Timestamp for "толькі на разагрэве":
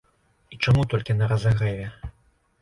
0.93-1.85